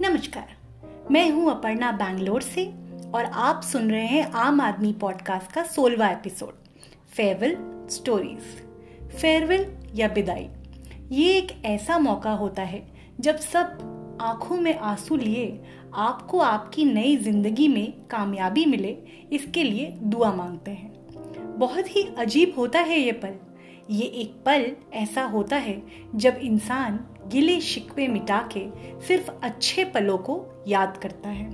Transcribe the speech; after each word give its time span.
नमस्कार। 0.00 1.08
मैं 1.10 1.30
हूँ 1.30 1.50
अपर्णा 1.50 1.90
बैंगलोर 1.92 2.42
से 2.42 2.64
और 3.14 3.24
आप 3.24 3.62
सुन 3.62 3.90
रहे 3.90 4.06
हैं 4.06 4.30
आम 4.32 4.60
आदमी 4.60 4.92
पॉडकास्ट 4.92 5.52
का 5.52 5.62
सोलवा 5.62 6.08
एपिसोड, 6.08 6.52
फेयरवेल 7.16 7.56
स्टोरीज। 7.90 8.40
फेयरवेल 9.20 9.66
या 9.94 10.06
विदाई। 10.06 10.48
ये 11.12 11.36
एक 11.38 11.52
ऐसा 11.64 11.98
मौका 11.98 12.30
होता 12.30 12.62
है 12.62 12.82
जब 13.20 13.36
सब 13.36 14.18
आँखों 14.20 14.56
में 14.56 14.78
आँसू 14.78 15.16
लिए, 15.16 15.62
आपको 15.94 16.38
आपकी 16.38 16.84
नई 16.84 17.16
ज़िंदगी 17.16 17.68
में 17.68 17.92
कामयाबी 18.06 18.64
मिले, 18.66 18.96
इसके 19.32 19.64
लिए 19.64 19.86
दुआ 20.02 20.32
मांगते 20.34 20.70
हैं। 20.70 20.92
बहुत 21.58 21.96
ही 21.96 22.08
अजीब 22.18 22.54
होता 22.58 22.80
है 22.80 23.00
ये 23.00 23.12
पल। 23.12 23.34
ये 23.90 24.04
एक 24.04 24.34
पल 24.46 24.72
ऐसा 24.92 25.22
होता 25.22 25.56
है 25.56 25.82
जब 26.14 26.36
इंसान 26.36 27.04
गिले 27.28 27.60
शिकवे 27.60 28.06
मिटा 28.08 28.40
के 28.56 28.66
सिर्फ़ 29.06 29.30
अच्छे 29.42 29.84
पलों 29.84 30.18
को 30.18 30.64
याद 30.68 30.96
करता 30.96 31.28
है। 31.28 31.50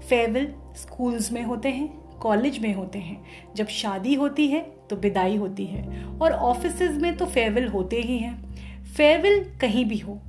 फेयरवेल 0.00 0.52
स्कूल्स 0.76 1.32
में 1.32 1.42
होते 1.42 1.68
हैं, 1.68 1.88
कॉलेज 2.18 2.58
में 2.58 2.72
होते 2.74 2.98
हैं। 2.98 3.22
जब 3.56 3.66
शादी 3.66 4.14
होती 4.14 4.46
है 4.46 4.60
तो 4.90 4.96
विदाई 4.96 5.36
होती 5.36 5.64
है। 5.64 6.04
और 6.04 6.32
ऑफ़िस 6.32 6.80
में 6.92 7.16
तो 7.16 7.26
फेयरवेल 7.26 7.68
होते 7.68 8.00
ही 8.00 8.18
हैं। 8.18 8.84
फेयरवेल 8.96 9.44
कहीं 9.60 9.84
भी 9.84 9.98
हो, 9.98 10.20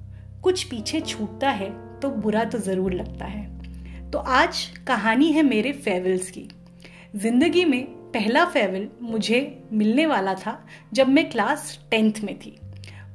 कुछ 0.43 0.63
पीछे 0.63 1.01
छूटता 1.01 1.49
है 1.49 1.70
तो 1.99 2.09
बुरा 2.12 2.43
तो 2.43 2.57
ज़रूर 2.57 2.93
लगता 2.93 3.26
है। 3.26 4.09
तो 4.12 4.20
आज 4.20 4.65
कहानी 4.88 5.31
है 5.31 5.43
मेरे 5.43 5.71
फेयरवेल्स 5.73 6.29
की। 6.31 6.48
ज़िंदगी 7.15 7.65
में 7.65 7.84
पहला 8.12 8.45
फेयरवेल 8.45 8.90
मुझे 9.01 9.63
मिलने 9.73 10.05
वाला 10.05 10.34
था 10.35 10.59
जब 10.93 11.07
मैं 11.07 11.29
क्लास 11.29 11.79
टेंथ 11.91 12.20
में 12.23 12.38
थी। 12.40 12.57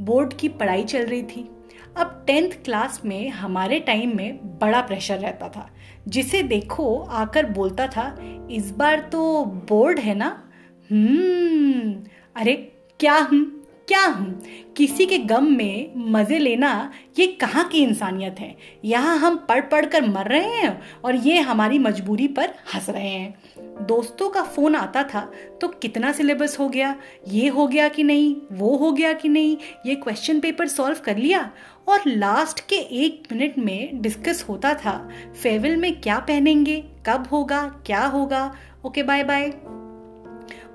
बोर्ड 0.01 0.33
की 0.33 0.49
पढ़ाई 0.49 0.85
चल 0.85 1.07
रही 1.07 1.23
थी। 1.23 1.51
अब 1.97 2.25
टेंथ 2.27 2.51
क्लास 2.65 3.03
में 3.05 3.29
हमारे 3.29 3.81
टाइम 3.81 4.17
में 4.17 4.59
बड़ा 4.59 4.81
प्रेशर 4.81 5.19
रहता 5.19 5.49
था। 5.49 5.71
जिसे 6.09 6.43
देखो 6.43 6.99
आकर 7.01 7.47
बोलता 7.47 7.87
था, 7.87 8.17
इस 8.51 8.71
बार 8.77 9.09
तो 9.13 9.45
बोर्ड 9.45 9.99
है 9.99 10.15
ना? 10.15 10.51
हम्म 10.91 11.95
अरे 12.37 12.55
क्या 13.01 13.15
हम 13.15 13.66
क्या 13.89 14.07
हूँ? 14.07 14.43
किसी 14.77 15.07
के 15.07 15.19
गम 15.19 15.45
में 15.45 15.93
मज़े 16.13 16.39
लेना 16.39 16.93
ये 17.19 17.27
कहाँ 17.27 17.65
की 17.69 17.79
इंसानियत 17.79 18.37
है? 18.41 18.57
यहाँ 18.85 19.19
हम 19.19 19.37
पढ़ 19.37 19.61
पढ़ 19.61 19.87
कर 19.87 20.09
मर 20.09 20.27
रहे 20.27 20.49
हैं 20.49 20.81
और 21.05 21.15
ये 21.15 21.41
हमारी 21.41 21.79
मजबूरी 21.79 22.29
पर 22.29 22.55
हंस 22.75 22.89
रहे 22.91 23.09
हैं। 23.09 23.87
दोस्तों 23.87 24.31
का 24.31 24.43
फ़ोन 24.43 24.75
आता 24.75 25.03
था 25.03 25.21
तो 25.61 25.69
कितना 25.69 26.13
सिलेबस 26.13 26.59
हो 26.59 26.69
गया? 26.69 26.95
ये 27.29 27.49
हो 27.49 27.67
गया 27.67 27.89
कि 27.89 28.03
नहीं? 28.03 28.37
वो 28.53 28.77
हो 28.77 28.93
गया 28.93 29.13
कि 29.13 29.29
नहीं? 29.29 29.57
ये 29.87 29.95
क्वेश्चन 29.95 30.41
पेपर 30.41 30.69
सॉल्व 30.69 30.99
कर 31.05 31.17
लिया? 31.17 31.51
और 31.89 32.03
लास्ट 32.07 32.61
के 32.61 32.77
एक 32.77 33.33
मिनट 33.33 33.59
में 33.59 34.03
डिस्कस 34.03 34.47
होता 34.49 34.75
था 34.75 35.11
फेयरवेल 35.43 35.77
में 35.77 36.01
क्या 36.01 36.19
पहनेंगे? 36.19 36.85
कब 37.07 37.29
होगा? 37.33 37.67
क्या 37.87 38.05
होगा? 38.07 38.55
ओके 38.85 39.03
बाय 39.03 39.25
बाय 39.25 39.53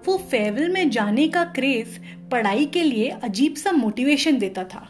वो 0.06 0.18
फेयरवेल 0.18 0.70
में 0.70 0.90
जाने 0.90 1.28
का 1.28 1.44
क्रेज 1.46 2.00
पढ़ाई 2.32 2.66
के 2.66 2.84
लिए 2.84 3.10
अजीब 3.24 3.56
सा 3.56 3.72
मोटिवेशन 3.72 4.38
देता 4.38 4.64
था। 4.64 4.88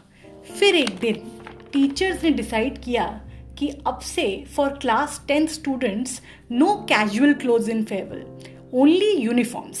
फिर 0.58 0.74
एक 0.74 0.90
दिन 0.90 1.14
टीचर्स 1.72 2.24
ने 2.24 2.30
डिसाइड 2.30 2.78
किया 2.78 3.04
कि 3.58 3.68
अब 3.86 3.98
से 3.98 4.44
for 4.56 4.68
class 4.68 5.24
tenth 5.28 5.48
students, 5.48 6.20
no 6.52 6.74
casual 6.88 7.34
cloth 7.34 7.68
in 7.68 7.84
farewell 7.84 8.70
only 8.74 9.10
uniforms. 9.16 9.80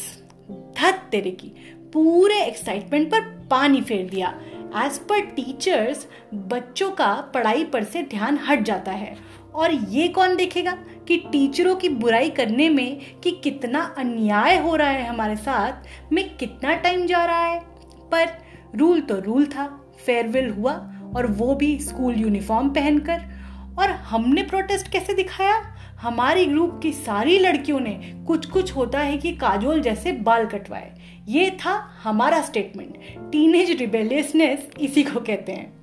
धत 0.50 1.08
तेरे 1.10 1.30
की, 1.30 1.48
पूरे 1.92 2.42
एक्साइटमेंट 2.42 3.10
पर 3.10 3.20
पानी 3.50 3.80
फेर 3.80 4.08
दिया। 4.08 4.28
एज 4.76 4.98
पर 4.98 5.20
टीचर्स 5.20 6.06
बच्चों 6.34 6.90
का 6.90 7.14
पढ़ाई 7.34 7.64
पर 7.64 7.84
से 7.84 8.02
ध्यान 8.02 8.38
हट 8.38 8.62
जाता 8.62 8.92
है। 8.92 9.16
और 9.54 9.72
ये 9.72 10.08
कौन 10.08 10.36
देखेगा 10.36 10.78
कि 11.08 11.16
टीचरों 11.16 11.76
की 11.76 11.88
बुराई 11.88 12.30
करने 12.30 12.68
में 12.68 13.00
कि 13.20 13.30
कितना 13.30 13.94
अन्याय 13.98 14.58
हो 14.58 14.76
रहा 14.76 14.88
है 14.88 15.06
हमारे 15.06 15.36
साथ, 15.36 15.72
में 16.12 16.36
कितना 16.36 16.74
टाइम 16.74 17.06
जा 17.06 17.24
रहा 17.24 17.44
है। 17.46 17.60
पर 18.12 18.28
रूल 18.76 19.00
तो 19.00 19.20
रूल 19.20 19.46
था 19.46 19.94
फेयरवेल 20.06 20.50
हुआ 20.50 20.72
और 21.16 21.26
वो 21.26 21.54
भी 21.54 21.78
स्कूल 21.78 22.14
यूनिफॉर्म 22.14 22.68
पहनकर। 22.68 23.42
और 23.78 23.90
हमने 23.90 24.42
प्रोटेस्ट 24.42 24.88
कैसे 24.88 25.14
दिखाया? 25.14 25.76
हमारी 26.00 26.46
ग्रुप 26.46 26.80
की 26.82 26.92
सारी 26.92 27.38
लड़कियों 27.38 27.80
ने 27.80 28.24
कुछ 28.26 28.46
कुछ 28.46 28.76
होता 28.76 28.98
है 28.98 29.18
कि 29.18 29.32
काजोल 29.32 29.80
जैसे 29.80 30.12
बाल 30.12 30.46
कटवाए। 30.46 30.92
ये 31.28 31.50
था 31.50 32.00
हमारा 32.02 32.42
स्टेटमेंट 32.42 32.94
टीनेज 33.32 33.70
रिबेलियसनेस 33.70 34.68
इसी 34.80 35.02
को 35.02 35.20
कहते 35.20 35.52
हैं। 35.52 35.81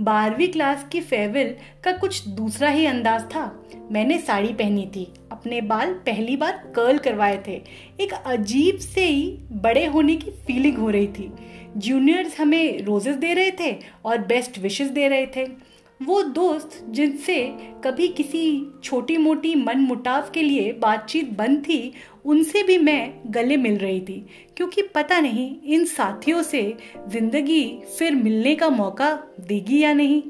बारहवीं 0.00 0.48
क्लास 0.48 0.86
की 0.92 1.00
फेयरवेल 1.00 1.54
का 1.84 1.92
कुछ 1.92 2.28
दूसरा 2.28 2.68
ही 2.68 2.86
अंदाज 2.86 3.22
था। 3.22 3.66
मैंने 3.92 4.18
साड़ी 4.18 4.48
पहनी 4.48 4.90
थी। 4.96 5.12
अपने 5.32 5.60
बाल 5.60 5.94
पहली 5.94 6.36
बार 6.36 6.72
कर्ल 6.76 6.98
करवाए 6.98 7.42
थे। 7.46 7.62
एक 8.00 8.12
अजीब 8.26 8.76
से 8.76 9.04
ही 9.04 9.38
बड़े 9.52 9.86
होने 9.86 10.16
की 10.16 10.30
फीलिंग 10.30 10.78
हो 10.78 10.90
रही 10.90 11.06
थी। 11.06 11.32
जूनियर्स 11.76 12.40
हमें 12.40 12.82
रोजेस 12.82 13.16
दे 13.16 13.34
रहे 13.34 13.50
थे 13.50 13.76
और 14.04 14.18
बेस्ट 14.18 14.58
विशेस 14.58 14.88
दे 14.88 15.08
रहे 15.08 15.26
थे। 15.26 15.69
वो 16.02 16.22
दोस्त 16.22 16.84
जिनसे 16.88 17.56
कभी 17.84 18.08
किसी 18.08 18.72
छोटी 18.84 19.16
मोटी 19.16 19.54
मन 19.54 19.78
मुटाव 19.78 20.30
के 20.34 20.42
लिए 20.42 20.72
बातचीत 20.72 21.30
बंद 21.30 21.58
थी, 21.58 21.92
उनसे 22.24 22.62
भी 22.62 22.78
मैं 22.78 23.12
गले 23.26 23.56
मिल 23.56 23.78
रही 23.78 24.00
थी। 24.00 24.26
क्योंकि 24.56 24.82
पता 24.82 25.20
नहीं, 25.20 25.62
इन 25.64 25.84
साथियों 25.84 26.42
से 26.42 26.76
ज़िंदगी 27.08 27.82
फिर 27.98 28.14
मिलने 28.14 28.54
का 28.54 28.68
मौका 28.68 29.12
देगी 29.40 29.82
या 29.82 29.92
नहीं। 29.92 30.22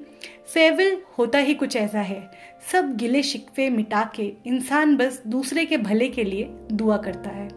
फेयरवेल 0.54 1.02
होता 1.18 1.38
ही 1.38 1.54
कुछ 1.54 1.76
ऐसा 1.76 2.00
है। 2.00 2.30
सब 2.72 2.96
गिले 2.96 3.22
शिकवे 3.22 3.68
मिटा 3.70 4.12
के 4.16 4.32
इंसान 4.46 4.96
बस 4.96 5.22
दूसरे 5.26 5.64
के 5.64 5.76
भले 5.76 6.08
के 6.08 6.24
लिए 6.24 6.48
दुआ 6.72 6.96
करता 6.96 7.30
है। 7.30 7.48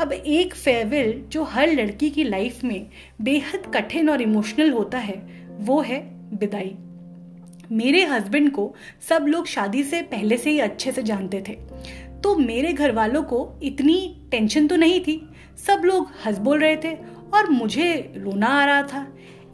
अब 0.00 0.12
एक 0.12 0.54
फेयरवेल 0.54 1.24
जो 1.28 1.42
हर 1.42 1.72
लड़की 1.72 2.10
की 2.10 2.24
लाइफ 2.24 2.64
में 2.64 2.86
बेहद 3.20 3.72
कठिन 3.74 4.10
और 4.10 4.22
इमोशनल 4.22 4.70
होता 4.70 4.98
है, 4.98 5.46
वो 5.60 5.80
है 5.80 6.00
विदाई 6.34 6.76
मेरे 7.72 8.04
हस्बैंड 8.04 8.50
को 8.52 8.74
सब 9.08 9.26
लोग 9.28 9.46
शादी 9.46 9.82
से 9.82 10.02
पहले 10.02 10.36
से 10.36 10.50
ही 10.50 10.58
अच्छे 10.58 10.92
से 10.92 11.02
जानते 11.02 11.42
थे। 11.48 11.56
तो 12.20 12.36
मेरे 12.36 12.72
घर 12.72 12.92
वालों 12.92 13.22
को 13.22 13.48
इतनी 13.62 14.20
टेंशन 14.30 14.66
तो 14.66 14.76
नहीं 14.76 15.00
थी। 15.00 15.28
सब 15.66 15.82
लोग 15.84 16.10
हंस 16.26 16.38
बोल 16.38 16.60
रहे 16.60 16.76
थे 16.76 16.94
और 17.34 17.50
मुझे 17.50 18.14
रोना 18.16 18.46
आ 18.46 18.64
रहा 18.64 18.82
था। 18.82 19.06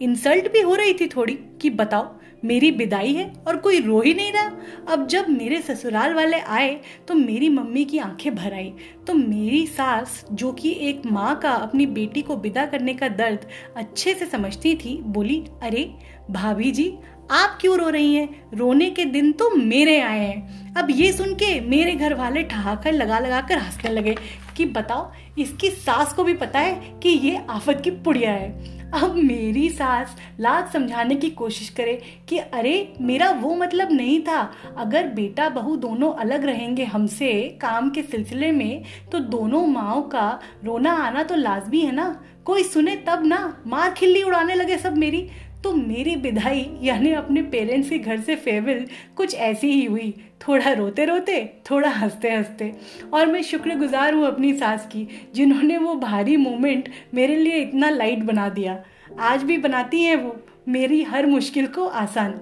इंसल्ट 0.03 0.53
भी 0.53 0.61
हो 0.61 0.75
रही 0.75 0.95
थी 0.95 1.07
थोड़ी 1.07 1.39
कि 1.63 1.71
बताओ, 1.71 2.15
मेरी 2.45 2.71
विदाई 2.71 3.13
है 3.13 3.33
और 3.49 3.57
कोई 3.57 3.81
रो 3.81 4.01
ही 4.01 4.15
नहीं 4.15 4.33
रहा। 4.33 4.51
अब 4.89 5.07
जब 5.07 5.29
मेरे 5.29 5.61
ससुराल 5.63 6.15
वाले 6.15 6.39
आए 6.39 6.81
तो 7.09 7.15
मेरी 7.15 7.49
मम्मी 7.49 7.85
की 7.85 7.99
आँखें 7.99 8.35
भर 8.35 8.53
आई। 8.53 8.73
तो 9.07 9.15
मेरी 9.15 9.67
सास, 9.67 10.27
जो 10.33 10.53
कि 10.53 10.77
एक 10.81 11.03
माँ 11.07 11.39
का, 11.39 11.51
अपनी 11.51 11.87
बेटी 11.87 12.23
को 12.23 12.37
विदा 12.37 12.67
करने 12.67 12.95
का 12.95 13.09
दर्द 13.09 13.47
अच्छे 13.77 14.15
से 14.15 14.27
समझती 14.27 14.75
थी, 14.75 15.01
बोली, 15.03 15.45
अरे, 15.63 15.95
भाभी 16.31 16.71
जी 16.71 16.93
आप 17.31 17.57
क्यों 17.61 17.77
रो 17.79 17.89
रही 17.89 18.15
हैं? 18.15 18.29
रोने 18.55 18.89
के 18.91 19.05
दिन 19.05 19.31
तो 19.33 19.51
मेरे 19.51 20.01
आए 20.01 20.19
हैं। 20.19 20.75
अब 20.75 20.89
ये 20.91 21.13
सुन 21.13 21.35
के 21.35 21.61
मेरे 21.61 21.93
घर 21.93 22.15
वाले 22.15 22.43
ठहाकर 22.43 22.93
लगा 22.93 23.19
लगा 23.19 23.41
कर 23.41 23.59
हंसने 23.59 23.91
लगे 23.91 24.15
कि 24.57 24.65
बताओ, 24.65 25.11
इसकी 25.39 25.71
सास 25.71 26.13
को 26.13 26.25
भी 26.25 26.35
पता 26.35 26.59
है 26.59 26.75
कि 27.03 27.09
ये 27.09 27.41
आफत 27.51 27.81
की 27.85 27.91
पुड़िया 27.91 28.33
है। 28.33 28.73
अब 28.95 29.15
मेरी 29.15 29.69
सास 29.71 30.15
लाख 30.41 30.73
समझाने 30.73 31.15
की 31.15 31.31
कोशिश 31.31 31.69
करे 31.69 32.01
कि 32.29 32.39
अरे, 32.39 32.93
मेरा 33.01 33.31
वो 33.31 33.55
मतलब 33.55 33.93
नहीं 33.93 34.21
था। 34.21 34.41
अगर 34.77 35.07
बेटा 35.07 35.49
बहू 35.49 35.77
दोनों 35.77 36.13
अलग 36.15 36.45
रहेंगे 36.45 36.85
हमसे 36.85 37.33
काम 37.61 37.91
के 37.91 38.03
सिलसिले 38.03 38.53
में 38.53 38.85
तो 39.13 39.19
दोनों 39.19 39.67
माओ 39.67 40.01
का 40.09 40.29
रोना 40.65 40.93
आना 40.99 41.23
तो 41.23 41.37
लाजमी 41.37 41.81
है 41.81 41.93
ना? 41.93 42.21
कोई 42.45 42.63
सुने 42.63 42.95
तब 42.97 43.25
ना? 43.27 43.63
मार 43.67 43.91
खिल्ली 43.91 44.23
उड़ाने 44.23 44.55
लगे 44.55 44.77
सब 44.79 44.97
मेरी। 44.97 45.29
तो 45.65 45.73
मेरी 45.73 46.17
विदाई, 46.17 46.79
यानी 46.83 47.13
अपने 47.13 47.43
पेरेंट्स 47.43 47.89
के 47.89 47.99
घर 47.99 48.21
से 48.21 48.37
फेयरवेल 48.37 48.87
कुछ 49.17 49.35
ऐसी 49.35 49.73
ही 49.73 49.85
हुई। 49.85 50.15
थोड़ा 50.49 50.73
रोते 50.73 51.05
रोते 51.05 51.53
थोड़ा 51.71 51.89
हँसते 51.89 52.31
हँसते 52.31 52.73
और 53.15 53.27
मैं 53.27 53.43
शुक्रगुजार 53.43 54.15
हूँ 54.15 54.27
अपनी 54.27 54.55
सास 54.55 54.87
की, 54.87 55.31
जिन्होंने 55.35 55.79
वो 55.79 55.95
भारी 55.95 56.37
मोमेंट 56.37 56.89
मेरे 57.15 57.37
लिए 57.37 57.57
इतना 57.57 57.91
लाइट 57.91 58.19
बना 58.19 58.49
दिया। 58.49 58.85
आज 59.21 59.43
भी 59.43 59.59
बनाती 59.59 60.03
हैं 60.03 60.17
वो, 60.17 60.37
मेरी 60.69 61.03
हर 61.03 61.27
मुश्किल 61.27 61.67
को 61.67 61.87
आसान। 61.87 62.33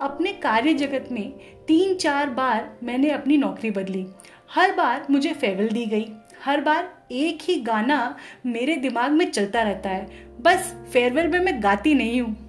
अपने 0.00 0.32
कार्य 0.32 0.74
जगत 0.74 1.08
में 1.12 1.32
तीन 1.68 1.94
चार 1.94 2.30
बार 2.30 2.76
मैंने 2.82 3.10
अपनी 3.10 3.36
नौकरी 3.36 3.70
बदली। 3.70 4.06
हर 4.54 4.72
बार 4.72 5.06
मुझे 5.10 5.32
फेवल 5.32 5.68
दी 5.68 5.86
गई। 5.86 6.12
हर 6.44 6.60
बार 6.60 6.94
एक 7.12 7.38
ही 7.42 7.60
गाना 7.60 8.16
मेरे 8.46 8.76
दिमाग 8.76 9.12
में 9.12 9.30
चलता 9.30 9.62
रहता 9.62 9.90
है। 9.90 10.28
बस 10.40 10.76
फेयरवेल 10.92 11.28
में 11.28 11.40
मैं 11.40 11.62
गाती 11.62 11.94
नहीं 11.94 12.20
हूँ। 12.20 12.47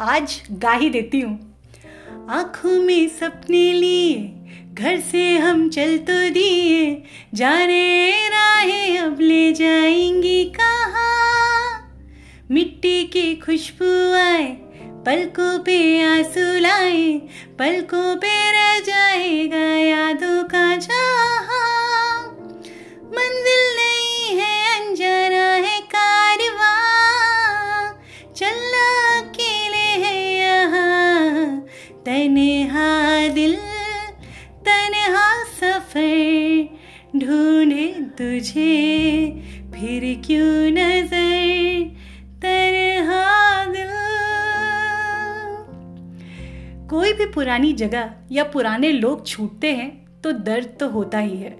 आज 0.00 0.42
गा 0.50 0.72
ही 0.72 0.90
देती 0.90 1.20
हूँ। 1.20 1.60
आँखों 2.30 2.82
में 2.82 3.08
सपने 3.08 3.72
लिए, 3.72 4.34
घर 4.74 5.00
से 5.00 5.38
हम 5.38 5.70
चल 5.70 5.98
तो 5.98 6.30
दिए। 6.30 7.02
जाने 7.34 8.28
राहें, 8.28 8.98
अब 8.98 9.20
ले 9.20 9.52
जाएँगी 9.52 10.44
कहा? 10.44 11.06
मिट्टी 12.50 13.04
की 13.04 13.34
खुशबू 13.36 14.14
आए, 14.14 14.46
पलकों 15.06 15.58
पे 15.58 16.02
आँसू 16.02 16.60
लाए, 16.60 17.18
पलकों 17.58 18.16
पे 18.16 18.50
रह 18.50 18.80
जाएगा 18.80 19.66
यादों 19.76 20.44
का 20.44 20.76
जहाँ। 20.76 21.75
ढूंढे 37.18 37.86
तुझे, 37.92 39.30
फिर 39.74 40.22
क्यों 40.26 40.70
नज़र 40.70 41.16
दिल? 42.40 43.94
कोई 46.90 47.12
भी 47.12 47.26
पुरानी 47.26 47.72
जगह 47.72 48.10
या 48.32 48.44
पुराने 48.44 48.92
लोग 48.92 49.26
छूटते 49.26 49.72
हैं 49.72 50.20
तो 50.22 50.32
दर्द 50.32 50.76
तो 50.80 50.88
होता 50.88 51.18
ही 51.18 51.36
है। 51.36 51.50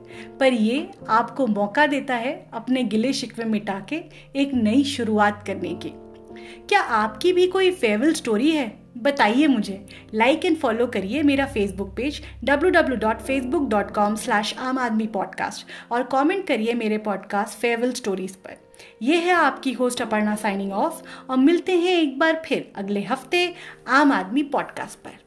पर 0.41 0.53
ये 0.53 0.91
आपको 1.09 1.47
मौका 1.47 1.87
देता 1.87 2.15
है 2.15 2.51
अपने 2.53 2.83
गिले 2.85 3.13
शिकवे 3.13 3.45
मिटा 3.45 3.87
के 3.89 3.97
एक 4.37 4.55
नई 4.55 4.85
शुरुआत 4.85 5.45
करने 5.47 5.75
की। 5.75 5.91
क्या 6.69 6.81
आपकी 6.81 7.33
भी 7.33 7.47
कोई 7.47 7.71
फेवल 7.71 8.13
स्टोरी 8.13 8.51
है? 8.51 8.86
बताइए 9.03 9.47
मुझे। 9.47 9.87
लाइक 10.15 10.45
एंड 10.45 10.57
फॉलो 10.57 10.87
करिए 10.87 11.23
मेरा 11.23 11.47
Facebook 11.47 11.95
page 11.97 12.21
W 12.45 12.71
W 12.71 12.97
dot 12.97 13.21
Facebook 13.21 13.69
dot 13.69 13.91
com 13.91 14.15
slash 14.17 14.55
Aam 14.59 14.79
Aadmi 14.79 15.07
podcast 15.07 15.67
और 15.93 16.03
कमेंट 16.03 16.47
करिए 16.47 16.75
मेरे 16.75 16.99
पॉडकास्ट 16.99 17.59
फेवल 17.59 17.93
स्टोरीज 17.93 18.37
पर। 18.37 18.57
यह 19.03 19.19
है 19.19 19.33
आपकी 19.33 19.73
होस्ट 19.73 20.03
अपर्णा 20.03 20.35
साइनिंग 20.37 20.73
ऑफ़ 20.73 21.03
और 21.31 21.37
मिलते 21.37 21.77
हैं 21.77 21.97
एक 21.99 22.19
बार 22.19 22.43
फिर 22.47 22.73
अगले 22.77 23.03
हफ़्ते 23.03 23.55
आम 23.89 24.13
आदमी 24.13 24.43
पॉडकास्ट 24.43 24.99
पर। 24.99 25.26